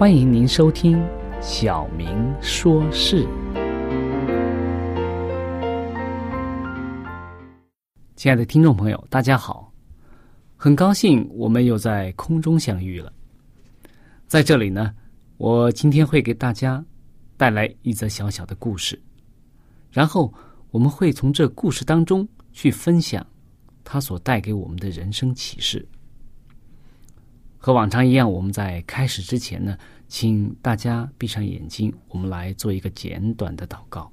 [0.00, 0.96] 欢迎您收听
[1.42, 3.22] 《小明说事》。
[8.16, 9.70] 亲爱的听众朋友，大家好！
[10.56, 13.12] 很高兴我们又在空中相遇了。
[14.26, 14.94] 在这里呢，
[15.36, 16.82] 我今天会给大家
[17.36, 18.98] 带来一则小小的故事，
[19.90, 20.32] 然后
[20.70, 23.26] 我们会从这故事当中去分享
[23.84, 25.86] 它所带给我们的人生启示。
[27.62, 29.76] 和往常一样，我们在开始之前呢，
[30.08, 34.10] 请大家闭上眼睛，我们来做一个简短的祷告。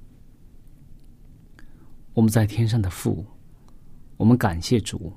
[2.12, 3.24] 我们在天上的父，
[4.18, 5.10] 我们感谢主，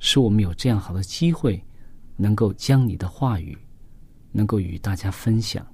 [0.00, 1.62] 使我们有这样好的机会，
[2.16, 3.56] 能够将你的话语
[4.32, 5.64] 能够与大家分享，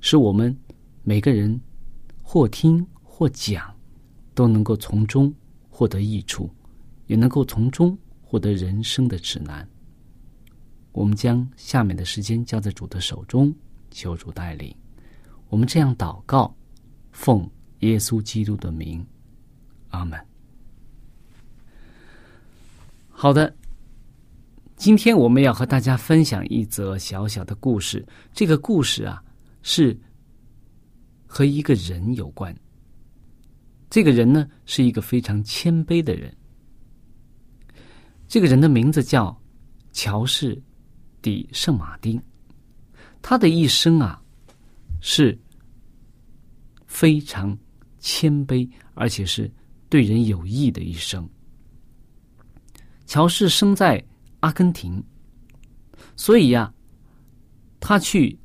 [0.00, 0.56] 使我们
[1.02, 1.60] 每个人
[2.22, 3.70] 或听或讲，
[4.32, 5.30] 都能够从中
[5.68, 6.48] 获得益处，
[7.06, 9.68] 也能够从中获得人生的指南。
[10.92, 13.52] 我们将下面的时间交在主的手中，
[13.90, 14.74] 求主带领。
[15.48, 16.54] 我们这样祷告，
[17.10, 17.48] 奉
[17.80, 19.04] 耶稣基督的名，
[19.88, 20.18] 阿门。
[23.08, 23.54] 好的，
[24.76, 28.06] 今天我们要和大家分享一则小小的故事。
[28.34, 29.22] 这个故事啊，
[29.62, 29.98] 是
[31.26, 32.54] 和一个人有关。
[33.88, 36.34] 这个人呢，是一个非常谦卑的人。
[38.28, 39.34] 这个人的名字叫
[39.92, 40.60] 乔氏。
[41.22, 42.20] 的圣马丁，
[43.22, 44.20] 他的一生啊，
[45.00, 45.38] 是
[46.86, 47.56] 非常
[48.00, 49.50] 谦卑，而且是
[49.88, 51.26] 对人有益的一生。
[53.06, 54.04] 乔氏生在
[54.40, 55.02] 阿根廷，
[56.16, 56.74] 所以呀，
[57.78, 58.36] 他去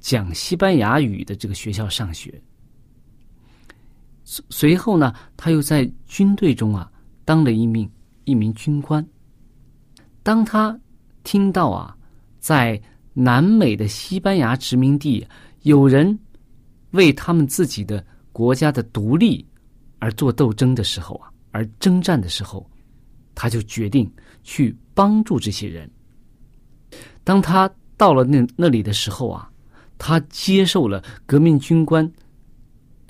[0.00, 2.42] 讲西班牙语的这个学校上学。
[4.24, 6.90] 随随后呢，他又在军队中啊，
[7.24, 7.88] 当了一名
[8.24, 9.06] 一名军官。
[10.22, 10.76] 当他
[11.22, 11.96] 听到啊。
[12.44, 12.78] 在
[13.14, 15.26] 南美的西班牙殖民地，
[15.62, 16.18] 有人
[16.90, 19.42] 为他们自己的国家的独立
[19.98, 22.68] 而做斗争的时候啊，而征战的时候，
[23.34, 24.12] 他就决定
[24.42, 25.90] 去帮助这些人。
[27.24, 29.50] 当他到了那那里的时候啊，
[29.96, 32.06] 他接受了革命军官、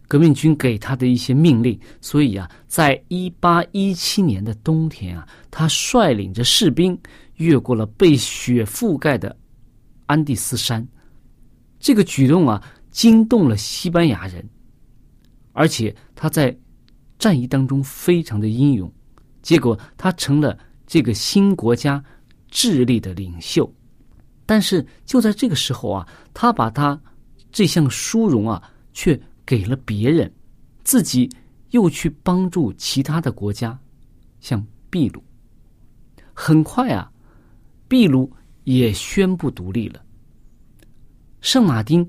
[0.06, 6.96] 革命军给他的一些命令，所以啊，在一八一七年的冬天啊，他率领着士兵。
[7.36, 9.36] 越过了被雪覆盖的
[10.06, 10.86] 安第斯山，
[11.78, 14.48] 这个举动啊惊动了西班牙人，
[15.52, 16.56] 而且他在
[17.18, 18.92] 战役当中非常的英勇，
[19.42, 22.02] 结果他成了这个新国家
[22.48, 23.72] 智利的领袖。
[24.46, 27.00] 但是就在这个时候啊，他把他
[27.50, 30.30] 这项殊荣啊却给了别人，
[30.84, 31.30] 自己
[31.70, 33.78] 又去帮助其他的国家，
[34.40, 35.24] 像秘鲁。
[36.34, 37.10] 很快啊。
[37.88, 38.30] 秘鲁
[38.64, 40.02] 也宣布独立了。
[41.40, 42.06] 圣马丁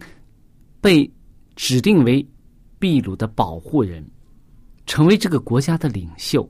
[0.79, 1.09] 被
[1.55, 2.25] 指定为
[2.79, 4.05] 秘鲁的保护人，
[4.85, 6.49] 成为这个国家的领袖。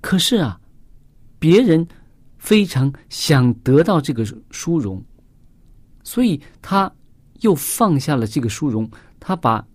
[0.00, 0.58] 可是啊，
[1.38, 1.86] 别人
[2.38, 5.02] 非常想得到这个殊荣，
[6.02, 6.90] 所以他
[7.40, 9.66] 又放下了这个殊荣，他把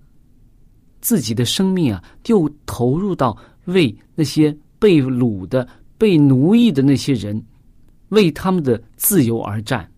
[1.01, 5.67] 自己的生命啊，就投入到为那些被掳的、
[5.99, 7.39] 被奴役的那些人，
[8.09, 9.91] 为他们的自由而战。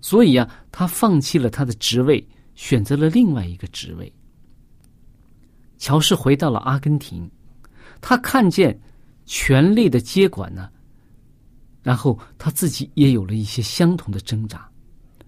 [0.00, 4.12] 所以啊，他放弃了他的职位，选择了另外一个职位。
[5.78, 7.30] 乔氏回到了阿根廷，
[8.00, 8.78] 他看见。
[9.28, 10.70] 权力的接管呢，
[11.82, 14.70] 然后他自己也有了一些相同的挣扎。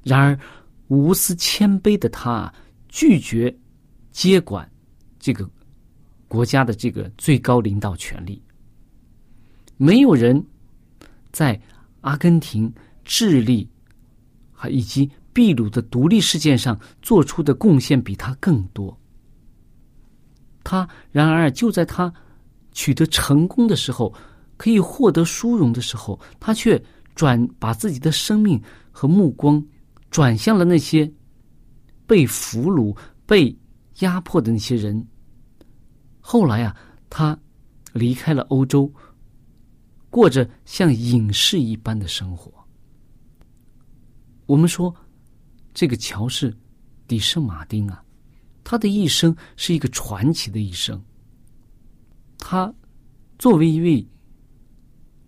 [0.05, 0.39] 然而，
[0.87, 2.55] 无私谦卑的他
[2.87, 3.53] 拒绝
[4.13, 4.71] 接管
[5.19, 5.51] 这个
[6.29, 8.41] 国家的这个最高领导权力。
[9.77, 10.41] 没有人
[11.39, 11.61] 在
[12.01, 12.73] 阿根廷、
[13.05, 13.69] 智利，
[14.53, 18.99] 还以及秘鲁的独立事件上做出的贡献比他更多。
[20.65, 22.13] 他然而就在他。
[22.73, 24.15] 取得成功的时候，
[24.57, 26.81] 可以获得殊荣的时候，他却
[27.17, 28.61] 转把自己的生命
[28.93, 29.61] 和目光
[30.11, 31.11] 转向了那些
[32.07, 32.97] 被俘虏、
[33.27, 33.57] 被
[33.99, 35.05] 压迫的那些人。
[36.21, 36.77] 后来啊，
[37.11, 37.37] 他
[37.93, 38.89] 离开了欧洲，
[40.11, 42.53] 过着像隐士一般的生活。
[44.47, 44.95] 我们说，
[45.75, 46.51] 这个乔氏·
[47.07, 48.03] 迪圣马丁啊，
[48.65, 51.03] 他的一生是一个传奇的一生。
[52.39, 52.73] 他
[53.39, 54.09] 作为一位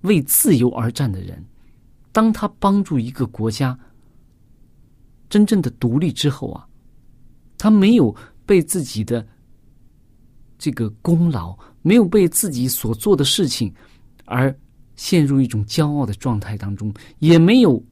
[0.03, 1.45] 为自由而战的人，
[2.13, 3.79] 当他帮助一个国家
[5.29, 6.67] 真正的独立之后啊，
[7.59, 8.15] 他没有
[8.47, 9.27] 被自己的
[10.57, 13.73] 这个功劳，没有被自己所做的事情
[14.25, 14.57] 而
[15.01, 17.83] 陷入一种骄傲的状态当中，也没有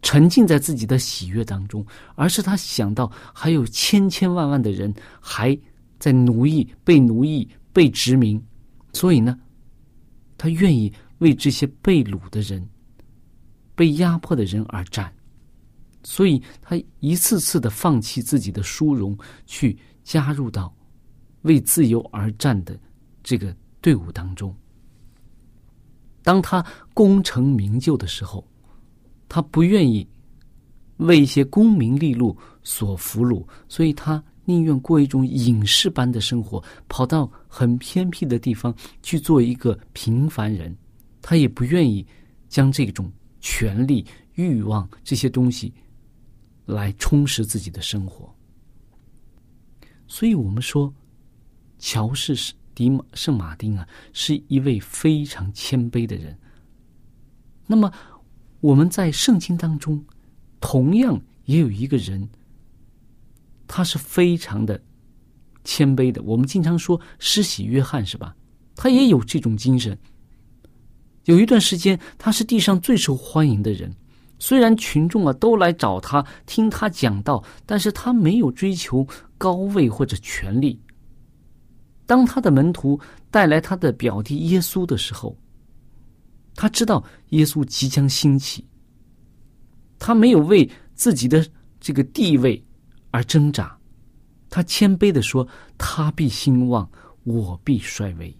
[0.00, 5.54] 沉浸在自己的喜悦当中，而是他想到还有千千万万的人还
[5.98, 7.46] 在奴役，被奴役。
[7.72, 8.42] 被殖民，
[8.92, 9.38] 所以呢，
[10.36, 12.68] 他愿意为这些被掳的人、
[13.76, 15.14] 被压迫的人而战，
[16.02, 20.74] 所以他一次次的放弃自己的殊荣，去加入到
[21.42, 22.76] 为自由而战的
[23.22, 24.52] 这个队伍当中。
[26.22, 26.64] 当他
[26.94, 28.46] 功成名就的时候，
[29.28, 30.06] 他不愿意
[30.96, 34.22] 为一些功名利禄所俘虏，所以他。
[34.46, 40.76] 宁愿过一种隐士般的生活，跑到很偏僻的地方去做一个平凡人，
[41.22, 42.04] 他也不愿意
[42.48, 45.72] 将这种权力、欲望这些东西
[46.64, 48.34] 来充实自己的生活。
[50.08, 50.92] 所以，我们说，
[51.78, 52.52] 乔氏是
[53.14, 56.38] 圣马丁啊，是一位非常谦卑的人。
[57.66, 57.92] 那么，
[58.60, 60.04] 我们在圣经当中，
[60.60, 62.28] 同样也有一个人。
[63.66, 64.80] 他是非常的
[65.62, 66.20] 谦卑的。
[66.22, 68.34] 我们经常说施洗约翰是吧？
[68.74, 69.96] 他也有这种精神。
[71.26, 73.94] 有一段时间，他是地上最受欢迎的人。
[74.40, 79.06] 虽然群众啊都来找他听他讲道，但是他没有追求
[79.38, 80.80] 高位或者权力。
[82.10, 82.98] 当他的门徒
[83.30, 85.36] 带来他的表弟耶稣的时候，
[86.56, 88.66] 他知道耶稣即将兴起。
[89.96, 91.46] 他没有为自己的
[91.78, 92.60] 这个地位。
[93.12, 93.78] 而挣扎，
[94.48, 95.46] 他谦卑的说
[95.78, 96.88] ：“他必兴旺，
[97.22, 98.36] 我必衰微。”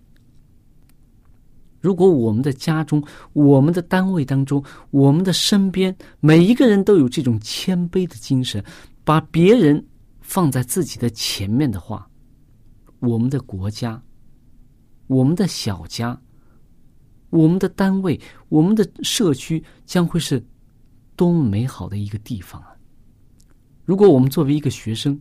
[1.81, 3.01] 如果我们的家中、
[3.33, 8.65] 我们的单位当中、我们的身边每一个人都有这种谦卑的精神，
[9.05, 9.85] 把别人
[10.21, 12.10] 放在自己的前面的话，
[13.01, 14.01] 我们的国家、
[15.07, 16.19] 我们的小家、
[17.31, 20.43] 我们的单位、我们的社区将会是
[21.17, 22.77] 多么美好的一个地方啊！
[23.85, 25.21] 如果我们作为一个学生，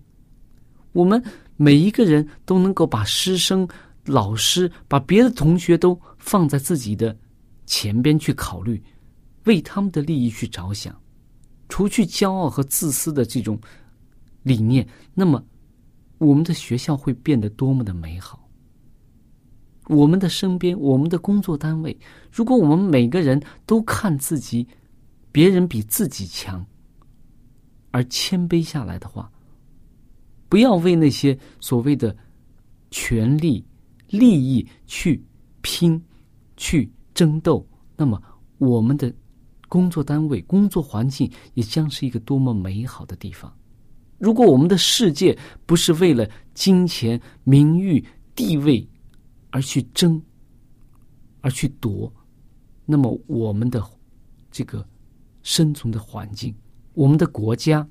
[0.92, 1.24] 我们
[1.56, 3.68] 每一个人都能够把师生、
[4.06, 7.18] 老师、把别的同学都放在自己的
[7.66, 8.82] 前边去考虑，
[9.46, 10.96] 为他们的利益去着想，
[11.70, 13.60] 除去骄傲和自私的这种
[14.44, 15.44] 理念，那么
[16.20, 18.48] 我们的学校会变得多么的美好。
[19.88, 21.98] 我们的身边，我们的工作单位，
[22.32, 24.68] 如果我们每个人都看自己，
[25.32, 26.64] 别人比自己强。
[27.92, 29.32] 而谦卑下来的话，
[30.48, 32.16] 不要为那些所谓的
[32.92, 33.66] 权利、
[34.10, 35.26] 利益去
[35.62, 36.00] 拼、
[36.56, 38.22] 去争斗，那么
[38.60, 39.12] 我们的
[39.68, 43.52] 工作单位、工作环境也将是一个多么美好的地方。
[44.20, 45.36] 如果我们的世界
[45.66, 48.86] 不是为了金钱、名誉、地位
[49.50, 50.22] 而去争、
[51.42, 52.12] 而去夺，
[52.86, 53.82] 那么我们的
[54.52, 54.86] 这个
[55.42, 56.54] 生存的环境。
[56.94, 57.88] 我们的国家，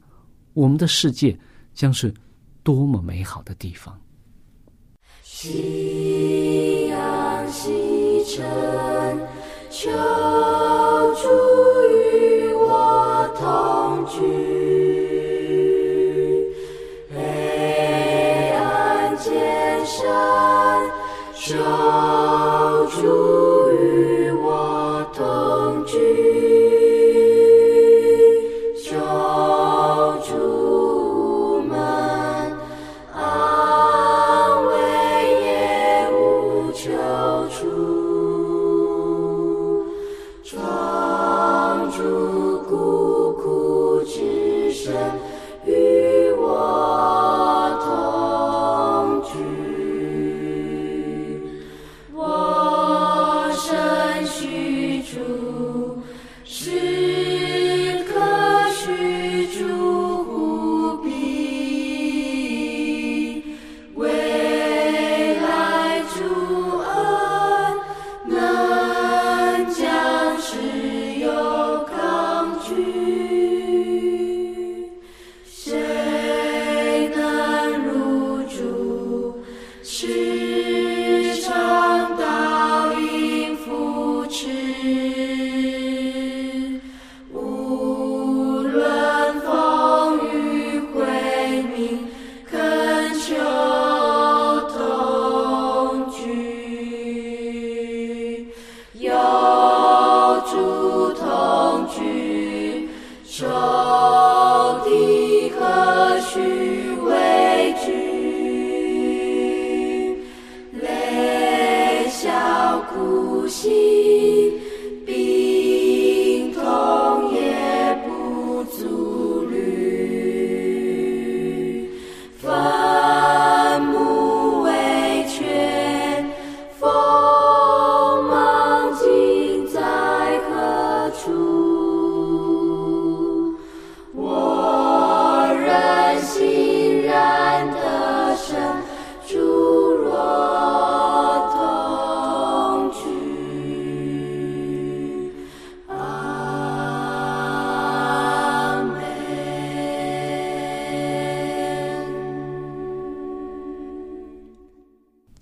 [0.52, 1.38] 我们的世界
[1.72, 2.12] 将是
[2.62, 3.98] 多么美好的地方。
[5.22, 8.44] 夕阳西沉，
[9.70, 9.90] 求
[11.14, 11.28] 主
[11.90, 14.57] 与我同居。
[21.40, 21.54] 求
[22.90, 25.96] 主与我同居。
[28.82, 28.96] 求
[30.26, 31.78] 主们
[33.14, 33.20] 安
[34.66, 34.72] 慰
[35.44, 35.48] 也
[36.12, 36.90] 无求
[37.48, 37.56] 处，
[40.42, 42.02] 庄主
[42.68, 42.72] 孤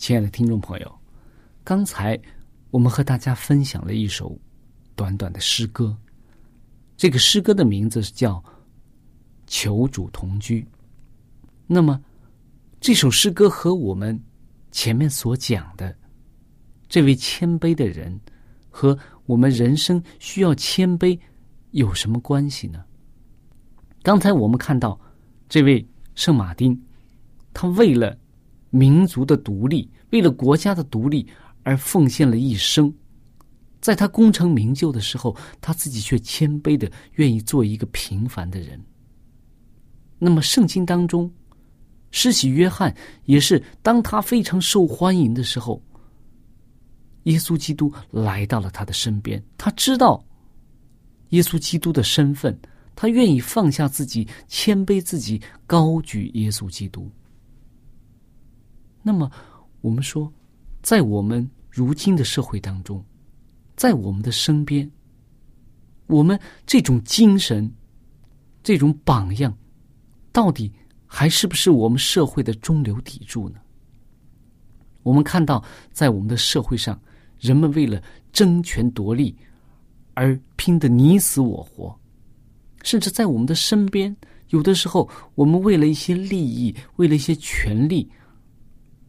[0.07, 0.99] 亲爱的听众朋友，
[1.65, 2.17] 刚才
[2.71, 4.39] 我们和大家分享了一首
[4.95, 5.99] 短短的诗歌，
[6.97, 8.35] 这个诗歌的名字是叫
[9.49, 10.63] 《求主同居》。
[11.67, 12.01] 那么，
[12.79, 14.17] 这首诗歌和我们
[14.71, 15.93] 前面所讲的
[16.89, 18.17] 这位谦卑的人
[18.71, 21.19] 和我们人生需要谦卑
[21.73, 22.85] 有什么关系呢？
[24.05, 24.97] 刚才我们看到
[25.49, 25.85] 这位
[26.15, 26.81] 圣马丁，
[27.53, 28.17] 他为了
[28.71, 31.27] 民族的独立，为了国家的独立
[31.63, 32.93] 而奉献了一生。
[33.81, 38.83] 在他功成名就的时候，他自己却谦卑的愿意做一个平凡的人。
[40.19, 41.31] 那么，圣经当中，
[42.11, 42.93] 施洗约翰
[43.27, 45.81] 也是当他非常受欢迎的时候，
[47.25, 49.41] 耶稣基督来到了他的身边。
[49.59, 50.25] 他知道
[51.29, 52.59] 耶稣基督的身份，
[52.97, 57.09] 他愿意放下自己，谦卑自己，高举耶稣基督。
[59.03, 59.31] 那么，
[59.87, 60.33] 我们说，
[60.83, 63.01] 在我们如今的社会当中，
[63.77, 64.91] 在我们的身边，
[66.09, 67.73] 我们这种精神、
[68.65, 69.57] 这种榜样，
[70.33, 70.73] 到底
[71.07, 73.61] 还是不是我们社会的中流砥柱呢？
[75.05, 75.63] 我们看到，
[75.93, 77.01] 在我们的社会上，
[77.39, 78.03] 人们为了
[78.33, 79.37] 争权夺利
[80.15, 81.97] 而拼得你死我活，
[82.83, 84.17] 甚至在我们的身边，
[84.49, 88.11] 有的时候，我们为了一些利益，为了一些权利，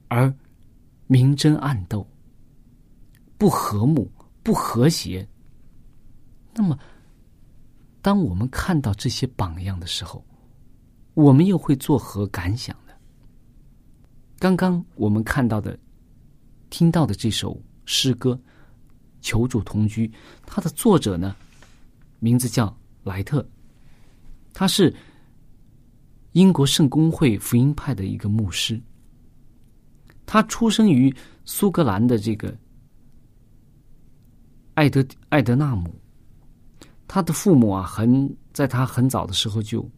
[0.07, 0.31] 而
[1.07, 2.05] 明争暗斗，
[3.37, 4.11] 不和睦、
[4.43, 5.27] 不和谐。
[6.53, 6.77] 那么，
[8.01, 10.23] 当我们看到这些榜样的时候，
[11.13, 12.93] 我们又会作何感想呢？
[14.37, 15.77] 刚刚我们看到的、
[16.69, 18.33] 听到的这首诗歌
[19.21, 20.07] 《求主同居》，
[20.45, 21.35] 它的作者呢，
[22.19, 23.47] 名字叫莱特，
[24.53, 24.93] 他是
[26.33, 28.79] 英国圣公会福音派的一个牧师。
[30.27, 31.12] 他出生于
[31.46, 32.55] 苏格兰的这个
[34.75, 35.96] 艾德艾德纳姆，
[37.07, 39.89] 他的父母啊，很在他很早的时候就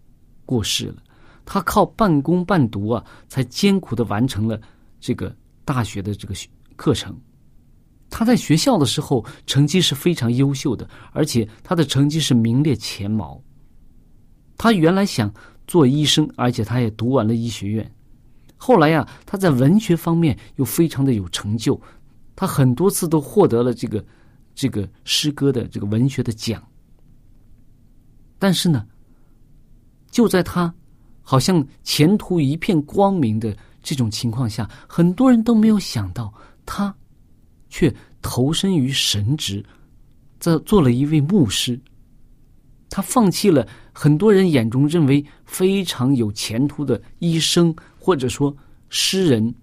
[0.45, 1.03] 过世了。
[1.45, 4.61] 他靠半工半读啊，才艰苦的完成了
[4.99, 6.35] 这个大学的这个
[6.75, 7.19] 课程。
[8.11, 13.41] 他在学校的时候成绩是非常优秀的，而且他的成绩是名列前茅。
[14.57, 15.33] 他原来想
[15.65, 17.91] 做医生，而且他也读完了医学院。
[18.61, 21.79] 后来呀，他在文学方面又非常的有成就，
[22.35, 24.05] 他很多次都获得了这个
[24.53, 26.61] 这个诗歌的这个文学的奖。
[28.37, 28.85] 但是呢，
[30.11, 30.73] 就在他
[31.21, 36.33] 好像前途一片光明的这种情况下，很多人都没有想到，
[36.65, 36.93] 他
[37.69, 39.65] 却投身于神职，
[40.37, 41.79] 在做了一位牧师。
[42.89, 47.73] 他放弃了很多人眼中认为非常有前途的医生。
[48.09, 48.51] 或者说
[48.89, 49.53] 诗人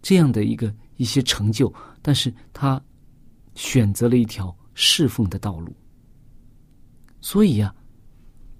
[0.00, 2.82] 这样的一个一些成就，但是他
[3.54, 5.76] 选择了一条侍奉的道路。
[7.20, 7.74] 所以呀，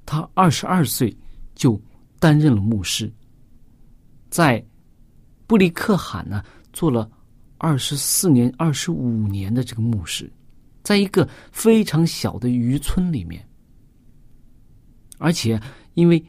[0.04, 1.16] 他二十二岁
[1.54, 1.80] 就
[2.18, 3.10] 担任了牧师，
[4.28, 4.62] 在
[5.46, 6.44] 布里克罕呢
[6.74, 7.10] 做了
[7.56, 10.30] 二十四年、二十五年的这个牧师，
[10.82, 13.42] 在一个非常小的渔村里面，
[15.16, 15.58] 而且
[15.94, 16.22] 因为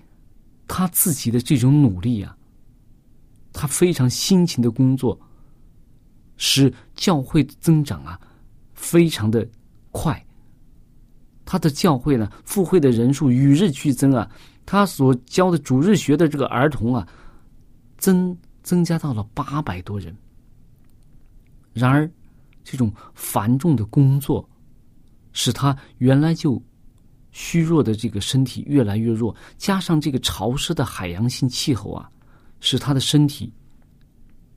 [0.70, 2.34] 他自己的这种努力啊。
[3.58, 5.20] 他非常辛勤的工作，
[6.38, 8.20] 使教会增长啊，
[8.76, 9.46] 非常的
[9.90, 10.24] 快。
[11.44, 14.30] 他的教会呢，赴会的人数与日俱增啊，
[14.64, 17.08] 他所教的主日学的这个儿童啊，
[17.98, 20.16] 增增加到了八百多人。
[21.74, 22.08] 然而，
[22.64, 24.48] 这种繁重的工作，
[25.32, 26.62] 使他原来就
[27.32, 32.08] 虚弱的这个身体越来越弱，加上这个潮湿的海洋性气候啊。
[32.60, 33.54] 使他的身体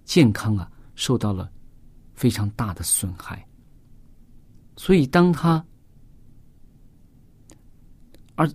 [0.04, 1.50] 健康啊受到了
[2.14, 3.46] 非常大的损害，
[4.76, 5.64] 所以当他
[8.34, 8.50] 二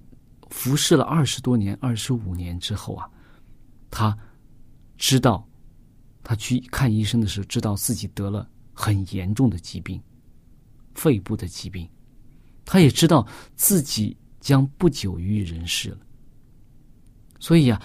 [0.49, 3.09] 服侍了二十多年、二十五年之后啊，
[3.89, 4.17] 他
[4.97, 5.47] 知道
[6.23, 10.01] 他去看医生的时候，知道自己得了很严重的疾病——
[10.95, 11.89] 肺部的疾病，
[12.65, 13.25] 他也知道
[13.55, 15.99] 自己将不久于人世了，
[17.39, 17.81] 所以啊。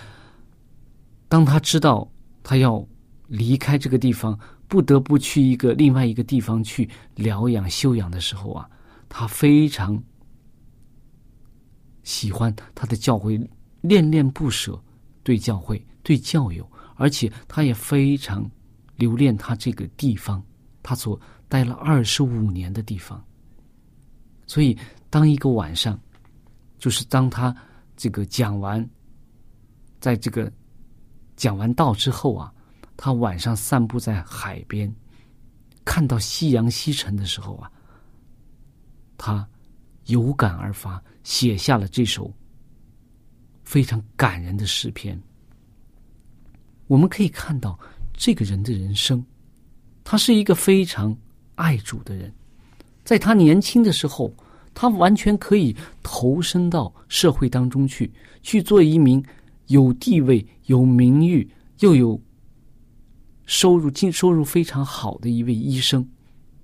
[1.30, 2.10] 当他知道
[2.42, 2.84] 他要
[3.28, 8.68] 离开这个地方，不得不去一个另外一个地方去疗养休养的时候啊，
[9.08, 10.02] 他非常
[12.02, 13.40] 喜欢他的教会，
[13.80, 14.76] 恋恋不舍，
[15.22, 18.50] 对教会、对教友，而且他也非常
[18.96, 20.42] 留恋他这个地方，
[20.82, 23.24] 他所待了二十五年的地方。
[24.48, 24.76] 所以，
[25.08, 25.96] 当一个晚上，
[26.76, 27.54] 就是当他
[27.96, 28.84] 这个讲完，
[30.00, 30.52] 在这个。
[31.40, 32.52] 讲完道之后啊，
[32.98, 34.94] 他晚上散步在海边，
[35.86, 37.72] 看到夕阳西沉的时候啊，
[39.16, 39.48] 他
[40.04, 42.30] 有感而发，写下了这首
[43.64, 45.18] 非常感人的诗篇。
[46.88, 47.78] 我们可以看到
[48.12, 49.24] 这个人的人生，
[50.04, 51.16] 他是一个非常
[51.54, 52.30] 爱主的人，
[53.02, 54.30] 在他年轻的时候，
[54.74, 59.24] 他完全可以投身到社会当中去，去做一名。
[59.70, 62.20] 有地位、有名誉，又有
[63.46, 66.04] 收入，净收入非常好的一位医生，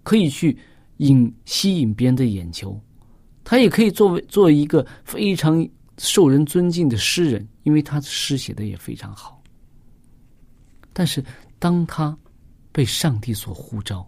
[0.02, 0.58] 可以去
[0.96, 2.78] 引吸引别人的眼球。
[3.44, 5.66] 他也可以作为做一个非常
[5.98, 9.40] 受人尊敬的诗人，因为他的诗写的也非常好。
[10.92, 11.24] 但是，
[11.60, 12.16] 当他
[12.72, 14.04] 被上帝所呼召，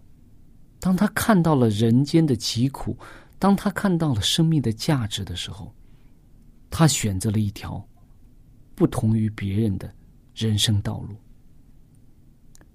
[0.80, 2.98] 当他看到了人间的疾苦，
[3.38, 5.72] 当他看到了生命的价值的时候，
[6.68, 7.88] 他选择了一条。
[8.79, 9.93] 不同于别人的
[10.37, 11.17] 人生道路。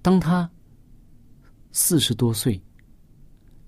[0.02, 0.52] 当他
[1.72, 2.62] 四十多岁，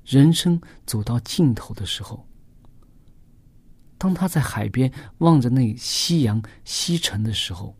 [0.04, 2.28] 人生走到尽头的时候，
[3.98, 7.74] 当他在海边望着那夕阳西沉的时候，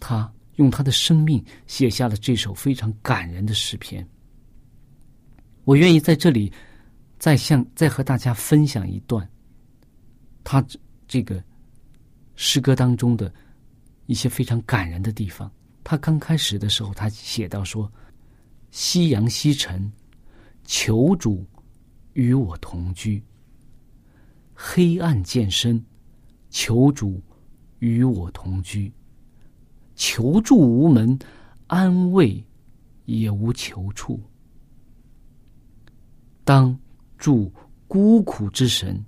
[0.00, 4.08] 他用他的生命写下了这首非常感人的诗篇。
[5.64, 6.50] 我愿意在这里
[7.18, 9.28] 再向再和大家分享一段，
[10.42, 10.66] 他
[11.06, 11.44] 这个。
[12.36, 13.32] 诗歌当中的
[14.06, 15.50] 一些非常感人的地方。
[15.82, 17.90] 他刚开始的时候，他写到说
[18.70, 19.90] ：“夕阳西沉，
[20.64, 21.46] 求主
[22.12, 23.22] 与我同居；
[24.52, 25.84] 黑暗渐深，
[26.50, 27.22] 求主
[27.78, 28.92] 与我同居。
[29.94, 31.18] 求助无门，
[31.68, 32.44] 安慰
[33.04, 34.20] 也无求处。
[36.44, 36.76] 当
[37.16, 37.52] 助
[37.86, 39.02] 孤苦之神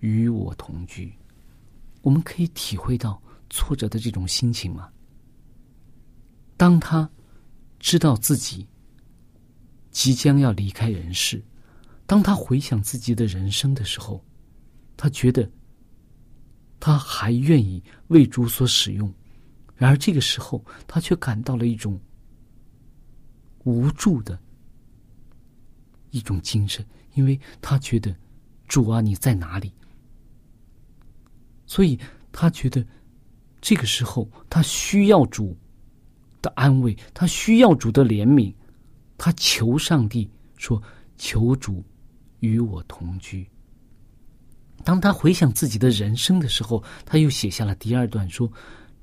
[0.00, 1.12] 与我同居。”
[2.06, 4.88] 我们可以体会到挫折的这种心情吗？
[6.56, 7.10] 当他
[7.80, 8.64] 知道自己
[9.90, 11.42] 即将要离开人世，
[12.06, 14.24] 当他回想自己的人生的时候，
[14.96, 15.50] 他觉得
[16.78, 19.12] 他还愿意为主所使用，
[19.74, 22.00] 然而这个时候，他却感到了一种
[23.64, 24.38] 无助的
[26.12, 28.16] 一种精神，因为他觉得
[28.68, 29.72] 主啊，你在哪里？
[31.66, 31.98] 所以
[32.32, 32.84] 他觉得
[33.60, 35.56] 这个时候他需要主
[36.40, 38.54] 的安慰，他需要主的怜悯，
[39.18, 40.80] 他求上帝说
[41.18, 41.84] ：“求主
[42.40, 43.46] 与我同居。”
[44.84, 48.48] 当他回想自己的人生的时候，他又写下了第二段说：“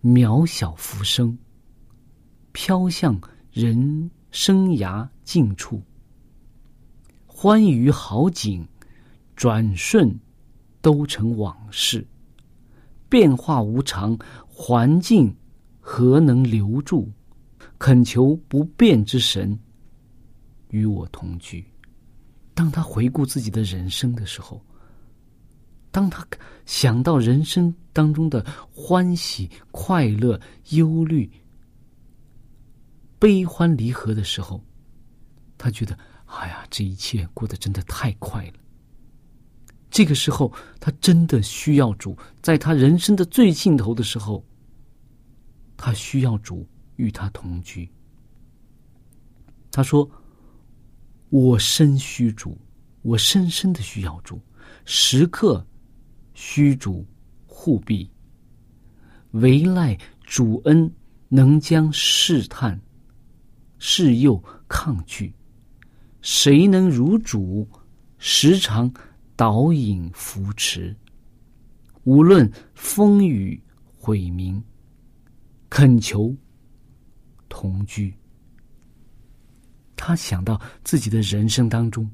[0.01, 1.37] 渺小浮生，
[2.53, 3.19] 飘向
[3.51, 5.81] 人生涯尽处。
[7.25, 8.65] 欢愉好景，
[9.35, 10.17] 转瞬
[10.81, 12.07] 都成往事。
[13.13, 15.31] 变化无常，环境
[15.79, 17.07] 何能留住？
[17.77, 19.55] 恳求不变之神
[20.69, 21.63] 与我同居。”
[22.55, 24.59] 当他回顾自己的人生的时候，
[25.91, 26.25] 当他
[26.65, 31.29] 想到人生当中的欢喜、快乐、忧虑、
[33.19, 34.59] 悲欢离合的时候，
[35.55, 35.95] 他觉得，
[36.25, 38.53] 哎呀，这一切过得真的太快了。
[39.93, 44.43] 这个时候，他真的需要主，在他人生的最尽头的时候，
[45.77, 47.87] 他需要主与他同居。
[49.71, 50.09] 他说
[51.29, 52.57] ：“我深需主，
[53.03, 54.41] 我深深的需要主，
[54.83, 55.63] 时刻。”
[56.33, 57.05] 虚主
[57.45, 58.09] 护庇，
[59.33, 60.91] 唯赖主恩
[61.29, 62.81] 能将试探、
[63.77, 65.31] 试诱抗拒。
[66.23, 67.69] 谁能如主
[68.17, 68.91] 时常
[69.35, 70.95] 导引扶持？
[72.03, 73.61] 无论风雨
[73.97, 74.61] 毁民，
[75.69, 76.35] 恳求
[77.47, 78.13] 同居。
[79.95, 82.09] 他想到自己的人生当中，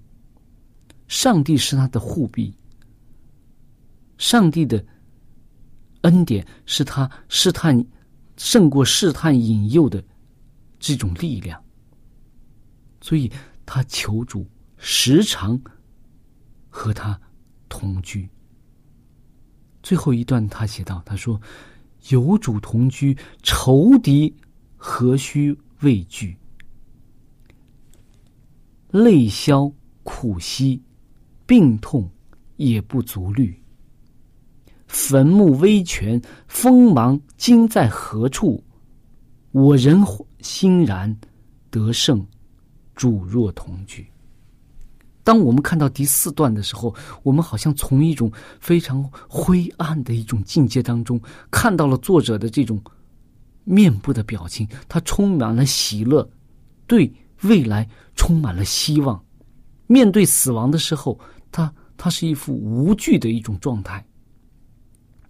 [1.08, 2.54] 上帝是他的护庇。
[4.20, 4.86] 上帝的
[6.02, 7.84] 恩典是他试探
[8.38, 10.04] 胜过试探引诱的
[10.78, 11.60] 这种力量，
[13.02, 13.32] 所以
[13.66, 14.46] 他求主
[14.78, 15.60] 时常
[16.70, 17.20] 和他
[17.68, 18.30] 同居。
[19.82, 21.40] 最后一段他写道：“他说，
[22.10, 24.34] 有主同居，仇敌
[24.78, 26.38] 何须畏惧？
[28.92, 29.72] 泪消
[30.04, 30.82] 苦息，
[31.46, 32.10] 病痛
[32.58, 33.58] 也不足虑。”
[34.88, 38.64] 坟墓威权，锋芒今在何处？
[39.52, 40.04] 我人
[40.42, 41.16] 欣然
[41.70, 42.26] 得胜，
[42.96, 44.06] 主若同居。
[45.30, 52.82] 当我们看到第四段的时候，我们好像从一种非常灰暗的一种境界当中，看到了作者的这种
[53.64, 56.28] 面部的表情，他充满了喜乐，
[56.88, 57.14] 对
[57.44, 59.24] 未来充满了希望。
[59.86, 61.20] 面对死亡的时候，
[61.52, 64.04] 他他是一副无惧的一种状态。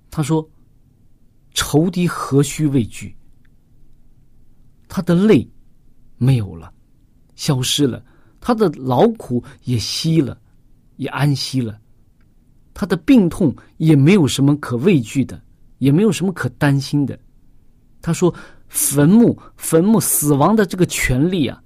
[0.10, 0.50] 他说
[1.54, 3.14] ：“仇敌何须畏惧？
[4.88, 5.46] 他的泪
[6.16, 6.74] 没有了，
[7.36, 8.02] 消失了；
[8.40, 10.40] 他的劳苦也息了，
[10.98, 11.74] 也安息了；
[12.74, 15.42] 他的病痛也没有什么可畏惧的，
[15.78, 17.18] 也没有什么可担心的。”
[18.02, 18.34] 他说
[18.68, 21.62] ：“坟墓，坟墓，死亡的这个权利啊！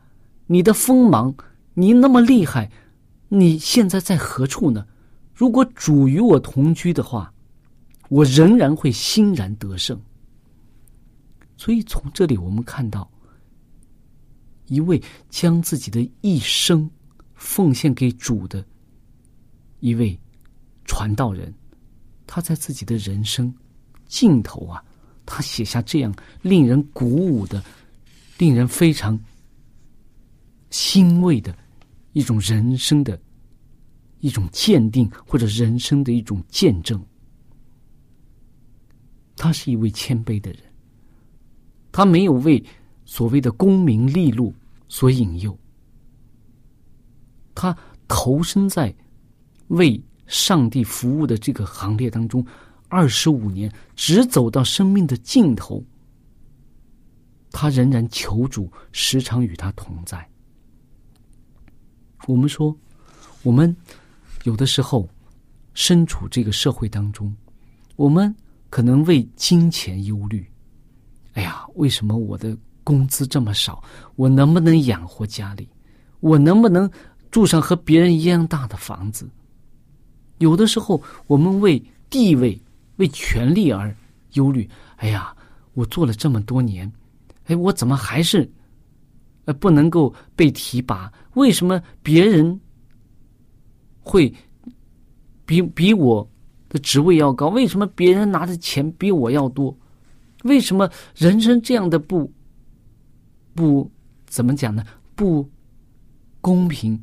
[0.48, 1.34] 你的锋芒，
[1.74, 2.72] 你那么厉害，
[3.30, 4.86] 你现在在何处呢？
[5.34, 7.30] 如果主与我同居的话。”
[8.10, 10.00] 我仍然会欣然得胜，
[11.58, 13.10] 所以从这里我们看到，
[14.68, 16.90] 一位将自己的一生
[17.36, 18.66] 奉献给主的
[19.80, 20.18] 一位
[20.86, 21.54] 传道人，
[22.26, 23.54] 他在自己的人生
[24.08, 24.84] 尽头啊，
[25.26, 27.64] 他写下这样令人鼓舞的、
[28.38, 29.20] 令人非常
[30.70, 31.56] 欣慰的
[32.14, 33.20] 一种人生的
[34.20, 37.04] 一种鉴定，或者人生的一种见证。
[39.36, 40.62] 他是一位谦卑的人，
[41.92, 42.64] 他没有为
[43.14, 44.52] 所谓的功名利禄
[44.90, 45.56] 所引诱，
[47.54, 48.92] 他投身在
[49.68, 52.44] 为上帝服务的这个行列当中，
[52.88, 55.86] 二十五年，直走到生命的尽头，
[57.52, 60.28] 他仍然求主时常与他同在。
[62.26, 62.76] 我们说，
[63.44, 63.78] 我们
[64.44, 65.08] 有的时候
[65.76, 67.32] 身处这个社会当中，
[67.96, 68.36] 我们。
[68.72, 70.52] 可能为金钱忧虑，
[71.34, 73.84] 哎呀，为什么我的工资这么少？
[74.16, 75.68] 我能不能养活家里？
[76.20, 76.90] 我能不能
[77.32, 79.30] 住上和别人一样大的房子？
[80.38, 82.60] 有的时候，我们为地位、
[82.98, 83.96] 为权力而
[84.34, 84.70] 忧虑。
[84.98, 85.36] 哎呀，
[85.74, 86.92] 我做了这么多年，
[87.46, 88.50] 哎，我怎么还是
[89.46, 91.12] 呃不能够被提拔？
[91.34, 92.60] 为什么别人
[94.02, 94.34] 会
[95.46, 96.28] 比比我？
[96.70, 99.78] 的职位要高，为什么别人拿的钱比我要多？
[100.44, 102.32] 为什么人生这样的不
[103.54, 103.90] 不
[104.28, 104.84] 怎么讲呢？
[105.16, 105.48] 不
[106.42, 107.00] 公平？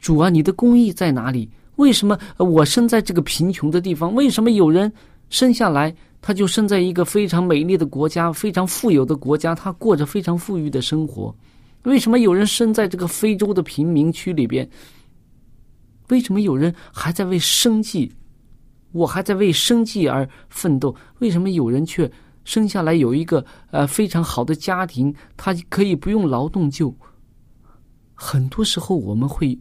[0.00, 1.48] 主啊，你的公义在哪里？
[1.76, 4.14] 为什么我生在这个贫穷的地方？
[4.14, 4.92] 为什么有人
[5.28, 11.34] 生下来他就生在一个非常美丽的国家、非常富有的国家，他过着非常富裕的生活。
[11.84, 14.68] 为什么有人生在这个非洲的贫民区里边？
[16.08, 18.12] 为什么有人还在为生计？
[18.92, 20.94] 我还在为生计而奋斗。
[21.20, 22.10] 为什么有人却
[22.44, 26.94] 生下来有一个呃非常好的家庭，他可以不用劳动就？
[28.14, 29.58] 很多时候我们会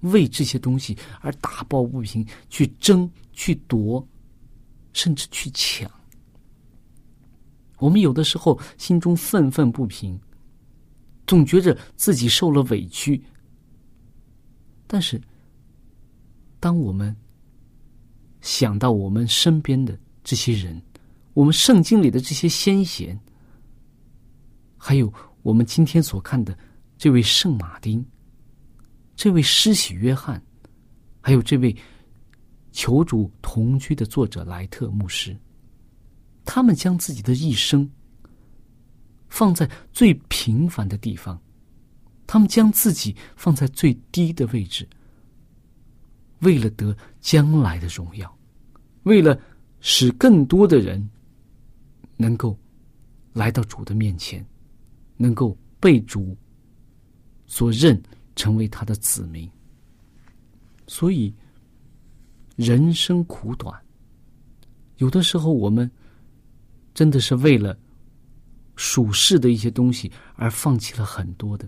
[0.00, 4.06] 为这些东西而打抱不平，去争、去夺，
[4.92, 5.90] 甚至去抢。
[7.78, 10.18] 我们有的时候心中愤愤不平。
[11.26, 13.20] 总觉着自己受了委屈，
[14.86, 15.20] 但是，
[16.60, 17.16] 当我们
[18.40, 20.80] 想到我们身边的这些人，
[21.36, 23.18] 我们圣经里的这些先贤，
[24.78, 26.56] 还有我们今天所看的
[26.96, 28.02] 这位圣马丁、
[29.14, 30.42] 这位施洗约翰，
[31.20, 31.76] 还有这位
[32.72, 35.36] 求主同居的作者莱特牧师，
[36.42, 37.86] 他们将自己的一生。
[39.28, 41.38] 放在最平凡的地方，
[42.26, 44.88] 他们将自己放在最低的位置，
[46.38, 48.38] 为了得将来的荣耀，
[49.02, 49.38] 为了
[49.80, 51.06] 使更多的人
[52.16, 52.58] 能够
[53.32, 54.44] 来到主的面前，
[55.16, 56.36] 能够被主
[57.46, 58.02] 所认，
[58.34, 59.50] 成为他的子民。
[60.86, 61.34] 所以，
[62.56, 63.80] 人生苦短，
[64.96, 65.90] 有的时候我们
[66.94, 67.78] 真的是为了。
[68.78, 71.66] 属世的一些东西，而放弃了很多的。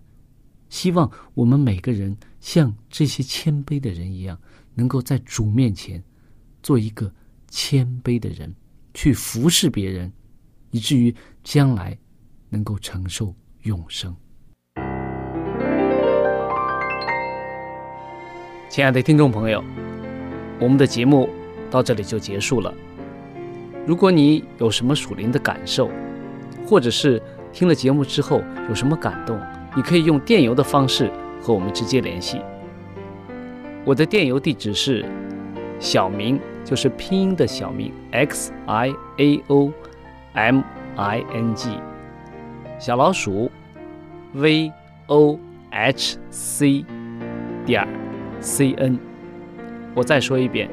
[0.69, 4.39] 希望我们每个人像这些谦卑的人一样，
[4.75, 6.05] 能够在主面前
[6.63, 7.11] 做一个
[7.49, 8.55] 谦卑的人，
[8.93, 10.13] 去服侍别人，
[10.71, 11.97] 以至于将来
[12.49, 14.15] 能够承受永生。
[18.69, 19.65] 亲爱的听众朋友，
[20.61, 21.29] 我们的节目
[21.71, 22.73] 到这里就结束了。
[23.87, 25.91] 如果你有什么属灵的感受，
[26.67, 27.21] 或者是
[27.53, 29.41] 听了节目之后有什么感动，
[29.75, 32.43] 你可以用电邮的方式和我们直接联系。
[33.87, 35.03] 我的电邮地址是
[35.81, 39.73] 小明，就是拼音的小明 x i a o
[40.39, 40.63] m
[40.97, 41.69] i n g，
[42.79, 43.51] 小老鼠
[44.35, 44.73] v
[45.09, 45.37] o
[45.73, 46.85] h c
[47.67, 47.85] 点
[48.41, 48.97] c n。
[49.95, 50.71] 我再说一遍，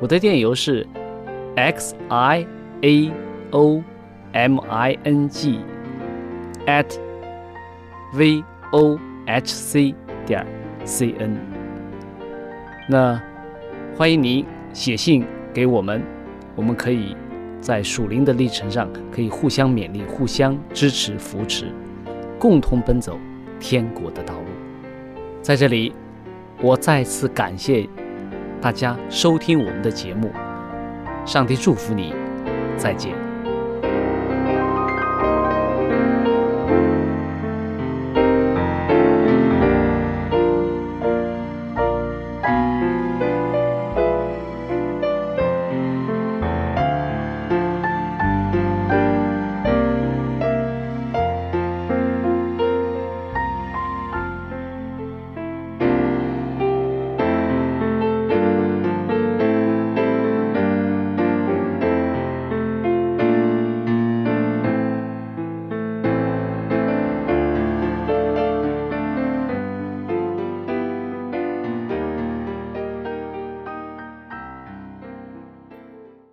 [0.00, 0.86] 我的电邮是
[1.56, 2.46] x i
[2.82, 3.12] a
[3.50, 3.82] o。
[4.32, 5.58] m i n g
[6.66, 6.86] at
[8.12, 9.94] v o h c
[10.26, 10.46] 点
[10.84, 11.36] c n。
[12.88, 13.20] 那
[13.96, 16.02] 欢迎您写信给我们，
[16.54, 17.16] 我们可以
[17.60, 21.72] 在属灵的历程上可以互相勉励、互相支持、扶持，
[22.38, 23.18] 共同奔走
[23.58, 24.46] 天国的道路。
[25.42, 25.92] 在这里，
[26.60, 27.88] 我再次感谢
[28.60, 30.30] 大家收听我们的节目，
[31.24, 32.14] 上帝祝福你，
[32.76, 33.27] 再见。